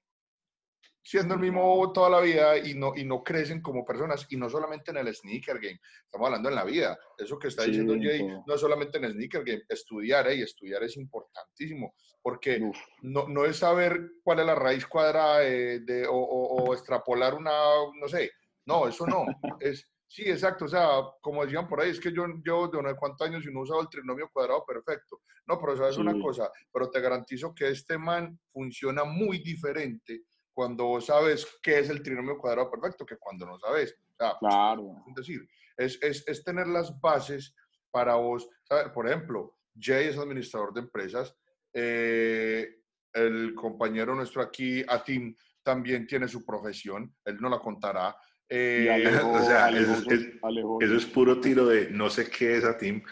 [1.06, 4.36] siendo el mismo bobo toda la vida y no, y no crecen como personas, y
[4.36, 6.98] no solamente en el sneaker game, estamos hablando en la vida.
[7.16, 10.32] Eso que está Sí, diciendo en Jay, no es solamente en el sneaker game, estudiar,
[10.32, 15.38] y estudiar es importantísimo, porque Uf, no, no es saber cuál es la raíz cuadrada
[15.40, 17.52] de, de- o, o- o extrapolar una,
[18.00, 18.32] no sé,
[18.64, 19.24] no, eso no,
[19.60, 20.88] es, sí, exacto, o sea,
[21.20, 23.60] como decían por ahí, es que yo llevo de no sé cuántos años y no
[23.60, 26.20] he usado el trinomio cuadrado perfecto, no, pero sabes una Sí.
[26.20, 30.22] cosa, pero te garantizo que este man funciona muy diferente
[30.60, 35.04] cuando sabes qué es el trinomio cuadrado perfecto que cuando no sabes, o sea, claro.
[35.06, 37.54] es decir, es, es, es tener las bases
[37.90, 38.48] para vos.
[38.64, 38.88] ¿sabe?
[38.88, 41.36] Por ejemplo, Jay es administrador de empresas.
[41.74, 42.80] eh,
[43.12, 47.14] el compañero nuestro aquí, Atim, también tiene su profesión.
[47.24, 48.16] Él no la contará.
[48.48, 52.30] eh, Alejo, o sea, Alejo, es- es- Alejo- Eso es puro tiro de no sé
[52.30, 53.02] qué es a Team.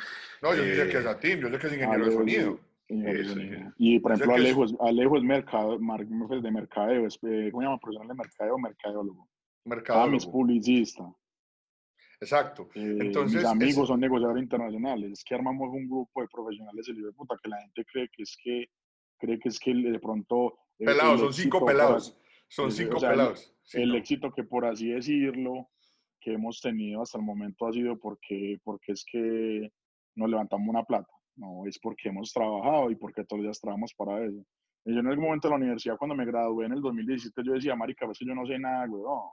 [0.41, 2.59] no, yo sí sé eh, que es Atim, yo sé que es ingeniero de sonido.
[2.89, 3.39] Eso.
[3.79, 7.79] Y por ejemplo, Alejo es, Alejo es mercado, de mercadeo, es, eh, ¿cómo se llama?
[7.79, 9.23] Profesional de mercadeo, mercadólogo.
[9.25, 9.29] Tami
[9.65, 10.33] es Mercadólogo.
[10.33, 11.15] publicista.
[12.21, 12.69] Exacto.
[12.75, 15.13] Eh, Entonces, mis amigos es- son negociadores internacionales.
[15.13, 18.37] Es que armamos un grupo de profesionales de puta que la gente cree que es
[18.43, 18.67] que
[19.19, 22.19] cree que es que de pronto el- Pelados, el son cinco pelados.
[22.49, 23.55] Son o cinco sea, pelados.
[23.63, 23.95] Sí, el no.
[23.97, 25.71] éxito que por así decirlo
[26.21, 29.71] que hemos tenido hasta el momento ha sido porque porque es que
[30.15, 31.11] nos levantamos una plata.
[31.37, 34.45] No, es porque hemos trabajado y porque todos los días trabajamos para eso.
[34.85, 37.55] Y yo en algún momento de la universidad, cuando me gradué en el 2017, yo
[37.55, 39.03] decía, marica, es que yo no sé nada, güey.
[39.03, 39.33] O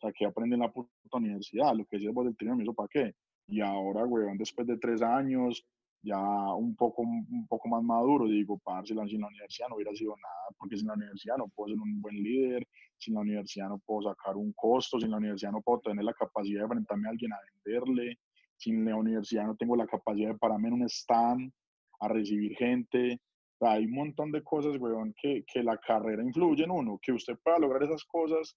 [0.00, 2.88] sea, que aprendí en la puta universidad, lo que decías vos del trinomio, ¿eso para
[2.88, 3.14] qué?
[3.48, 5.64] Y ahora, weón, después de tres años,
[6.02, 6.18] ya
[6.54, 10.56] un poco, un poco más maduro, digo, parce, sin la universidad no hubiera sido nada,
[10.58, 12.66] porque sin la universidad no puedo ser un buen líder,
[12.98, 16.14] sin la universidad no puedo sacar un costo, sin la universidad no puedo tener la
[16.14, 18.18] capacidad de enfrentarme a alguien a venderle,
[18.58, 21.52] sin la universidad no tengo la capacidad de pararme en un stand
[22.00, 23.20] a recibir gente.
[23.58, 26.98] O sea, hay un montón de cosas, weón, que, que la carrera influye en uno,
[27.00, 28.56] que usted pueda lograr esas cosas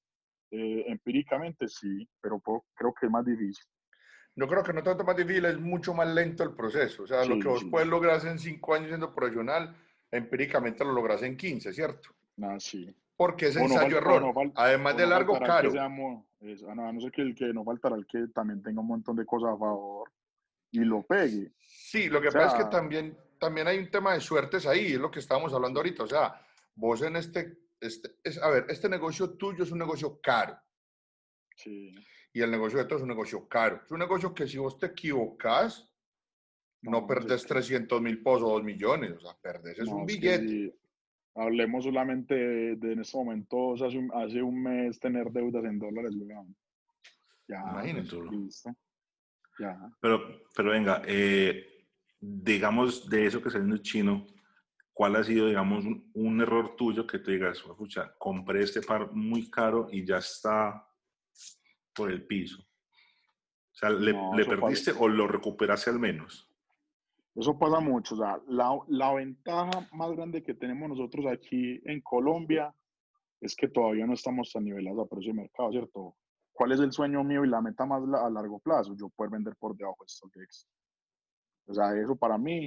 [0.51, 3.63] eh, empíricamente, sí, pero po- creo que es más difícil.
[4.35, 7.03] Yo creo que no tanto más difícil, es mucho más lento el proceso.
[7.03, 7.65] O sea, lo que vos sí.
[7.69, 9.75] puedes lograr en cinco años siendo profesional,
[10.11, 12.09] empíricamente lo logras en 15, ¿cierto?
[12.41, 12.93] Ah, sí.
[13.19, 14.23] Porque es O no falta- ensayo-error.
[14.23, 15.69] o no Además de no largo, caro.
[15.71, 18.61] Seamos, es- ah, no, a no ser que el que no faltará el que también
[18.63, 20.09] tenga un montón de cosas a favor
[20.71, 21.51] y lo pegue.
[21.59, 24.65] Sí, lo que O pasa es sea- que también, también hay un tema de suertes
[24.65, 26.03] ahí, es lo que estábamos hablando ahorita.
[26.03, 26.33] O sea,
[26.75, 30.57] vos en este, este es, a ver, este negocio tuyo es un negocio caro
[31.57, 31.93] Sí.
[32.31, 33.81] y el negocio de todos es un negocio caro.
[33.83, 35.91] Es un negocio que si vos te equivocas,
[36.83, 39.77] no, No, pues perdés es que- 300 mil pesos o 2 millones, o sea, perdés
[39.77, 40.78] es un billete.
[41.39, 45.79] Hablemos solamente de, de en este momento, hace un, hace un mes tener deudas en
[45.79, 46.55] dólares, weón.
[47.47, 48.17] Ya, Imagínate.
[48.31, 48.75] listo.
[49.57, 49.77] Ya.
[49.99, 50.21] Pero,
[50.55, 51.65] pero venga, eh,
[52.19, 54.27] digamos de eso que saliendo chino,
[54.93, 59.11] ¿cuál ha sido, digamos, un, un error tuyo que tú digas, escucha, compré este par
[59.13, 60.85] muy caro y ya está
[61.93, 62.61] por el piso?
[62.61, 66.48] O sea, ¿le, No, le perdiste o lo recuperaste al menos?
[67.35, 68.15] Eso pasa mucho.
[68.15, 72.73] O sea, la, la ventaja más grande que tenemos nosotros aquí en Colombia
[73.41, 76.15] es que todavía no estamos tan nivelados a precio de mercado, ¿cierto?
[76.51, 78.93] ¿Cuál es el sueño mío y la meta más la- a largo plazo?
[78.95, 80.67] Yo poder vender por debajo de StockX.
[81.67, 82.65] O sea, eso para mí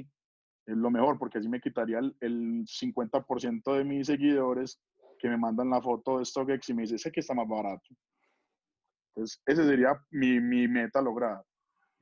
[0.66, 4.80] es lo mejor, porque así me quitaría el, el 50% de mis seguidores
[5.18, 7.82] que me mandan la foto de StockX y me dicen, sé que está más barato.
[9.14, 11.44] Entonces, ese sería mi, mi meta lograda.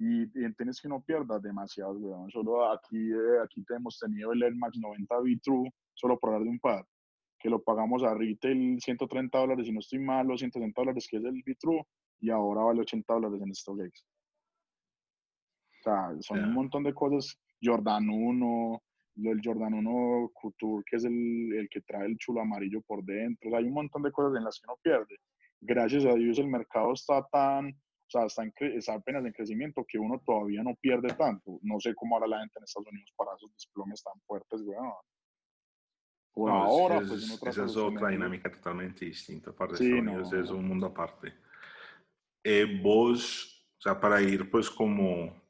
[0.03, 2.31] Y, entiendes que no pierdas demasiado, weón.
[2.31, 6.41] Solo aquí, eh, aquí te hemos tenido el Air Max 90 V-True, solo por dar
[6.43, 6.87] de un par,
[7.39, 11.19] que lo pagamos a retail 130 dólares, si no estoy mal, o 160 dólares, que
[11.19, 11.83] es el V-True,
[12.21, 14.07] y ahora vale 80 dólares en StockX.
[15.81, 16.47] O sea, son Ya.
[16.47, 17.39] un montón de cosas.
[17.63, 18.83] Jordan 1,
[19.17, 23.05] lo del Jordan 1 Couture, que es el, el que trae el chulo amarillo por
[23.05, 23.49] dentro.
[23.49, 25.17] O sea, hay un montón de cosas en las que uno pierde.
[25.61, 27.75] Gracias a Dios el mercado está tan,
[28.13, 31.59] o sea, está, en está apenas en crecimiento que uno todavía no pierde tanto.
[31.63, 34.93] No sé cómo hará la gente en Estados Unidos para esos desplomes tan fuertes, weón.
[36.33, 39.53] Por No, ahora, es- pues uno trata esa es otra dinámica totalmente distinta.
[39.53, 40.41] Para Sí, Estados Unidos no.
[40.43, 41.35] es un mundo aparte.
[42.43, 45.41] Eh, vos, o sea, para ir pues como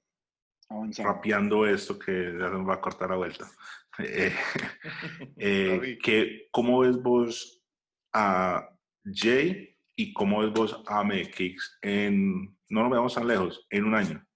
[0.69, 1.13] Avanzando.
[1.13, 3.47] rapeando esto que ya nos va a cortar la vuelta.
[3.99, 4.33] Eh,
[5.37, 7.63] eh, que, ¿Cómo ves vos
[8.15, 8.71] a
[9.05, 9.70] Jay
[10.01, 14.27] ¿Y cómo ves vos a MX en, no nos veamos tan lejos, en un año?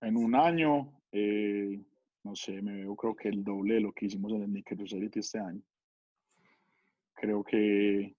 [0.00, 1.82] En un año, eh,
[2.22, 4.78] no sé, me veo creo que el doble de lo que hicimos en el Nickel
[4.78, 5.60] Society este año.
[7.14, 8.14] Creo que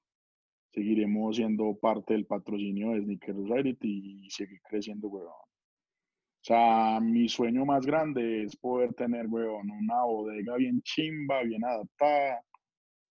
[0.74, 5.30] seguiremos siendo parte del patrocinio de Sneaker Society y seguir creciendo, weón.
[5.30, 11.64] O sea, mi sueño más grande es poder tener, weón, una bodega bien chimba, bien
[11.64, 12.44] adaptada,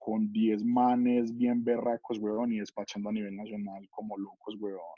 [0.05, 4.79] con 10 manes bien berracos, weón, y despachando a nivel nacional como locos, weón.
[4.79, 4.95] O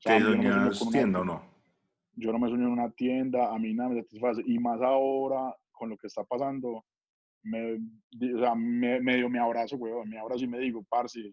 [0.00, 1.42] ¿Qué yo no me una- tienda o no?
[2.14, 4.42] yo no me sueño en una tienda, a mí nada me satisface.
[4.44, 6.84] Y más ahora, con lo que está pasando,
[7.42, 11.32] me, o sea, me abrazo, weón, me abrazo y me digo, parce,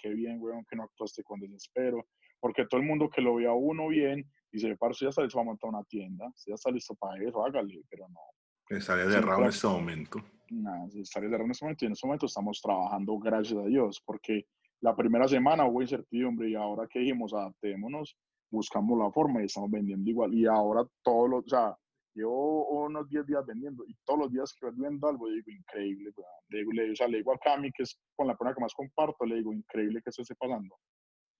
[0.00, 2.06] qué bien, weón, que no actuaste con desespero.
[2.40, 5.36] Porque todo el mundo que lo ve a uno bien, dice, parce, ya está listo
[5.36, 8.20] para montar una tienda, ya está listo para eso, hágale, pero no.
[8.68, 10.18] Estaría Sí, cerrado en este momento.
[10.50, 14.02] Nada, estaría cerrado en este momento y en este momento estamos trabajando, gracias a Dios,
[14.04, 14.46] porque
[14.80, 18.16] la primera semana hubo incertidumbre y ahora que dijimos, adaptémonos,
[18.50, 20.34] buscamos la forma y estamos vendiendo igual.
[20.34, 21.76] Y ahora todos los, o sea,
[22.14, 26.10] llevo unos 10 días vendiendo y todos los días que voy viendo algo digo, increíble.
[26.48, 28.60] Le digo, le, o sea, le digo a Cami, que es con la persona que
[28.60, 30.76] más comparto, le digo, increíble que esto esté pasando.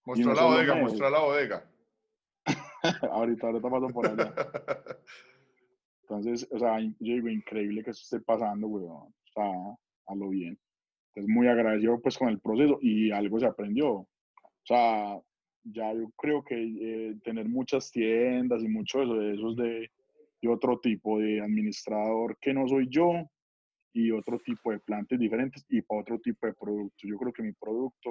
[0.04, 1.70] Mostrar no la bodega, mostrar la bodega.
[3.12, 4.34] ahorita, ahorita paso por allá.
[6.08, 8.90] Entonces, o sea, yo digo, increíble que eso esté pasando, weón.
[8.90, 10.58] O sea, a lo bien.
[11.08, 13.90] Entonces, muy agradecido pues con el proceso y algo se aprendió.
[13.90, 14.08] O
[14.64, 15.20] sea,
[15.64, 19.90] ya yo creo que eh, tener muchas tiendas y mucho eso, de esos de,
[20.40, 23.12] de otro tipo de administrador que no soy yo
[23.92, 27.02] y otro tipo de plantas diferentes y para otro tipo de productos.
[27.02, 28.10] Yo creo que mi producto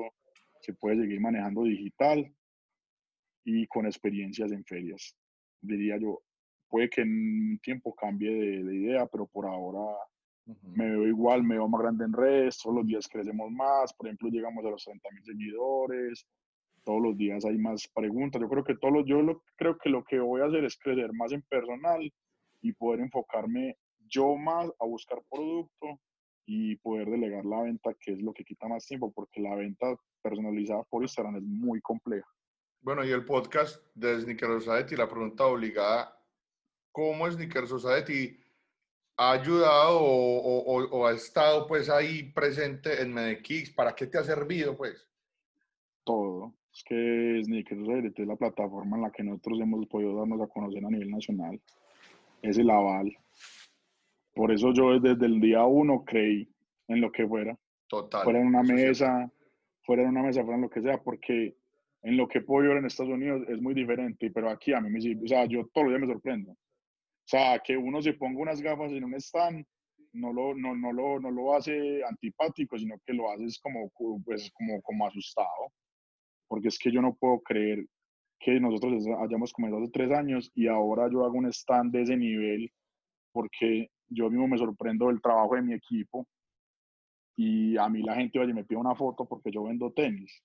[0.61, 2.31] se puede seguir manejando digital
[3.43, 5.15] y con experiencias en ferias.
[5.61, 6.21] Diría yo,
[6.69, 9.95] puede que en un tiempo cambie de, de idea, pero por ahora
[10.63, 14.07] me veo igual, me veo más grande en redes, todos los días crecemos más, por
[14.07, 16.25] ejemplo, llegamos a los 30 mil seguidores,
[16.87, 18.41] todos los días hay más preguntas.
[18.41, 20.77] Yo creo que todos los, yo lo, creo que lo que voy a hacer es
[20.77, 22.13] crecer más en personal
[22.61, 23.75] y poder enfocarme
[24.07, 25.99] yo más a buscar producto
[26.45, 29.95] y poder delegar la venta, que es lo que quita más tiempo, porque la venta
[30.21, 32.27] personalizada por Instagram es muy compleja.
[32.79, 36.16] Bueno, y el podcast de Sneaker Society, la pregunta obligada,
[36.97, 38.35] ¿cómo Sneaker Society
[39.17, 43.69] ha ayudado o, o- o- o ha estado pues ahí presente en Medekix?
[43.71, 45.07] ¿Para qué te ha servido pues?
[46.03, 46.53] todo.
[46.73, 50.47] Es que Sneaker Society es la plataforma en la que nosotros hemos podido darnos a
[50.47, 51.59] conocer a nivel nacional.
[52.41, 53.15] Es el aval.
[54.33, 56.49] Por eso yo desde el día uno creí
[56.87, 57.55] en lo que fuera.
[57.87, 58.23] Total.
[58.23, 59.31] Fuera en una mesa,
[59.83, 61.55] fuera en una mesa, fuera en lo que sea, porque
[62.03, 64.89] en lo que puedo ver en Estados Unidos es muy diferente, pero aquí a mí
[64.89, 64.99] me.
[65.23, 66.55] O sea, yo todos los días me sorprendo.
[67.27, 69.65] O sea, que uno se ponga unas gafas en un stand,
[70.13, 73.91] no lo, no, no lo, no lo hace antipático, sino que lo haces como,
[74.23, 75.73] pues, como, como asustado.
[76.47, 77.85] Porque es que yo no puedo creer
[78.39, 82.15] que nosotros hayamos comenzado hace tres años y ahora yo hago un stand de ese
[82.15, 82.71] nivel,
[83.33, 86.25] porque yo mismo me sorprendo del trabajo de mi equipo
[87.35, 90.41] y a mí la gente, oye, me pide una foto porque yo vendo tenis.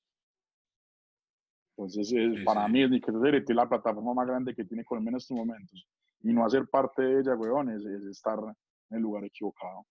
[1.76, 2.72] Entonces, es- Sí, para sí.
[2.72, 5.86] mí, es la plataforma más grande que tiene Colombia en estos momentos.
[6.22, 9.86] Y no hacer parte de ella, weón, es, es estar en el lugar equivocado.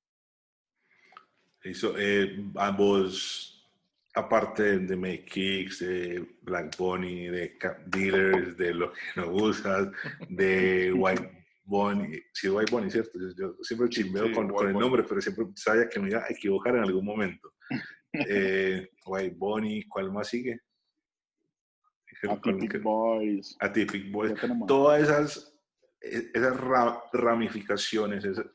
[1.63, 3.69] Eso, eh, ambos,
[4.15, 9.89] aparte de MakeKicks, de Black Bunny, de Cap Dealers, de lo que no usas,
[10.29, 13.19] de White Bunny, sí, White Bunny, ¿cierto?
[13.19, 16.09] Yo, yo siempre chimbeo Sí, con, White con el nombre, pero siempre sabía que me
[16.09, 17.53] iba a equivocar en algún momento.
[18.13, 20.59] Eh, White Bunny, ¿cuál más sigue?
[22.29, 23.55] Atypic Boys.
[23.59, 24.33] Atypic Boys.
[24.67, 25.50] Todas esas,
[26.01, 28.51] esas ra- ramificaciones, esa-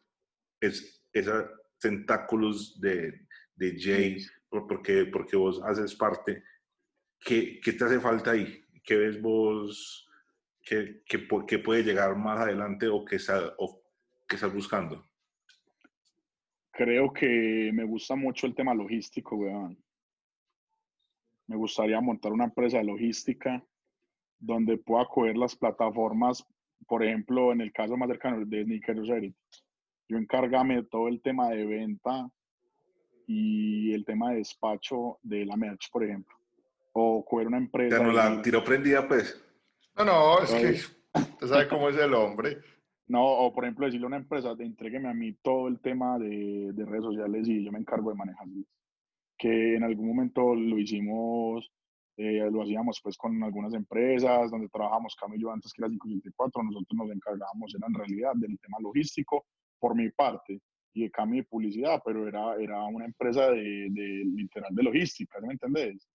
[0.60, 1.44] es- esos
[1.80, 6.42] tentáculos de, de Jay, por- porque, porque vos haces parte,
[7.20, 8.62] ¿qué, qué te hace falta ahí?
[8.84, 10.08] ¿Qué ves vos
[10.62, 13.82] que, que, que puede llegar más adelante o que, está, o
[14.28, 15.08] que estás buscando?
[16.72, 19.82] Creo que me gusta mucho el tema logístico, weón.
[21.46, 23.64] Me gustaría montar una empresa de logística
[24.38, 26.44] donde pueda coger las plataformas,
[26.86, 29.34] por ejemplo, en el caso más cercano de Sneaker Society.
[30.08, 32.30] Yo encargame de todo el tema de venta
[33.26, 36.34] y el tema de despacho de la merch, por ejemplo.
[36.92, 37.98] O coger una empresa.
[37.98, 39.42] Ya no la y- tiró prendida, pues.
[39.96, 40.72] No, no, es que
[41.32, 42.58] usted sabe cómo es el hombre.
[43.08, 46.18] No, o por ejemplo, decirle a una empresa, de, entrégueme a mí todo el tema
[46.18, 48.64] de, de redes sociales y yo me encargo de manejarlo.
[49.38, 51.70] Que en algún momento lo hicimos,
[52.16, 56.96] eh, lo hacíamos pues con algunas empresas donde trabajamos Camillo antes que era 554, nosotros
[56.96, 59.46] nos encargábamos, era en realidad del tema logístico
[59.78, 60.60] por mi parte.
[60.94, 65.38] y de cambio de publicidad, pero era, era una empresa de, de literal de logística,
[65.42, 66.08] ¿me entendés?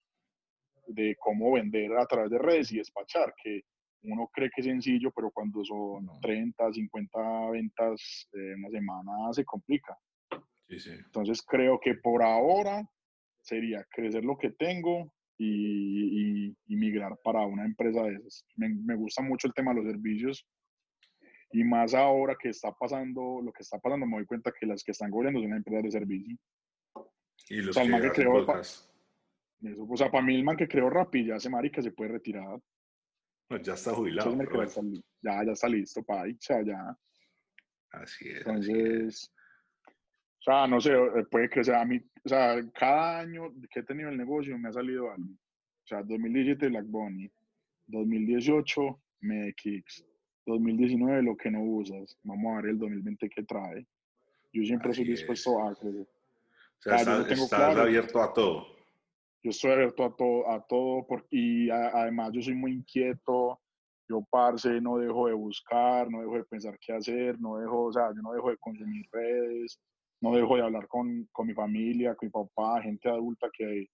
[0.87, 3.61] De cómo vender a través de redes y despachar, que
[4.03, 9.45] uno cree que es sencillo, pero cuando son 30, 50 ventas en una semana se
[9.45, 9.95] complica.
[10.67, 10.89] Sí, sí.
[10.91, 12.81] Entonces creo que por ahora
[13.41, 18.45] sería crecer lo que tengo y, y, y migrar para una empresa de esas.
[18.55, 20.47] Me, me, gusta mucho el tema de los servicios
[21.51, 24.83] y más ahora que está pasando, lo que está pasando, me doy cuenta que las
[24.83, 26.37] que están goleando son empresas de servicio.
[27.49, 28.89] Y los O sea, el que man que creó- podcast.
[29.63, 32.11] Eso, o sea, para mí el man que creó Rappi ya ese marica se puede
[32.13, 32.59] retirar.
[33.49, 34.35] No, ya está Entonces, jubilado.
[34.83, 36.97] me ya, ya está listo o sea, ya.
[37.91, 38.47] Así es.
[38.47, 39.33] así es.
[40.41, 43.83] O sea, no sé, eh, puede crecer a mí, o sea, cada año que he
[43.83, 45.29] tenido el negocio me ha salido algo.
[45.33, 47.29] O sea, 2017 Black Bunny,
[47.87, 50.05] 2018 MedKicks,
[50.47, 52.17] 2019 lo que no usas.
[52.23, 53.85] Vamos a ver el 2020 que trae.
[54.53, 56.01] Yo siempre Así soy dispuesto a crecer.
[56.07, 57.81] O sea, Ah, yo estás, tengo estás claro.
[57.81, 58.65] abierto a todo.
[59.43, 63.59] Yo estoy abierto a todo, a todo por- y a- además yo soy muy inquieto.
[64.09, 67.93] Yo, parce, no dejo de buscar, no dejo de pensar qué hacer, no dejo, o
[67.93, 69.79] sea, yo no dejo de consumir redes,
[70.21, 73.87] no dejo de hablar con, con mi familia, con mi papá, gente adulta que,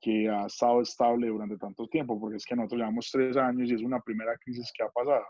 [0.00, 3.74] que ha estado estable durante tanto tiempo, porque es que nosotros llevamos tres años y
[3.74, 5.24] es una primera crisis que ha pasado.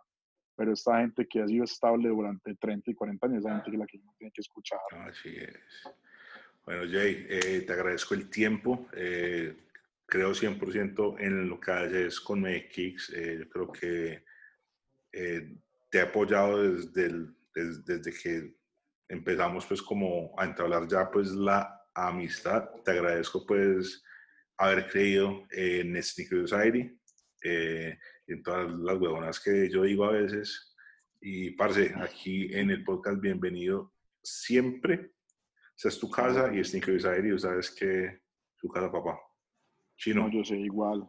[0.57, 3.77] Pero esta gente que ha sido estable durante 30 y 40 años, esa gente que
[3.79, 4.79] la que uno tiene que escuchar.
[5.09, 5.59] Así es.
[6.65, 8.87] Bueno, Jay, eh, te agradezco el tiempo.
[8.95, 9.57] eh,
[10.07, 13.11] creo 100% en lo que haces con MedKicks.
[13.15, 14.23] Eh, yo creo que
[15.11, 18.55] te he apoyado desde, el- des- desde que
[19.09, 22.69] empezamos pues como a entablar ya pues la amistad.
[22.85, 24.03] Te agradezco pues
[24.57, 26.99] haber creído en Sneaker Society,
[27.43, 30.75] eh, en todas las huevonas que yo digo a veces.
[31.21, 33.93] Y, parce, aquí en el podcast, bienvenido
[34.23, 35.13] siempre.
[35.77, 38.21] Esa es tu casa y Sneaker Society, tú sabes que
[38.57, 39.19] su casa, papá.
[39.97, 40.29] Chino.
[40.29, 41.07] No, yo sé, igual.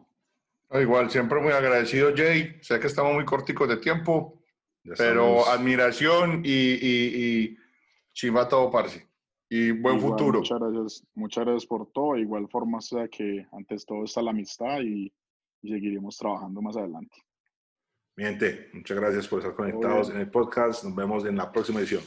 [0.70, 2.58] No, igual, siempre muy agradecido, Jay.
[2.62, 4.42] Sé que estamos muy corticos de tiempo,
[4.82, 7.58] ya pero estamos- admiración y, y, y
[8.16, 9.06] chimba todo, parce.
[9.48, 10.38] Y buen Igual, futuro.
[10.40, 12.16] Muchas gracias, muchas gracias por todo.
[12.16, 15.12] Igual forma, o sea que antes todo está la amistad y,
[15.62, 17.16] y seguiremos trabajando más adelante.
[18.16, 20.82] Mi gente, muchas gracias por estar conectados en el podcast.
[20.84, 22.02] Nos vemos en la próxima edición.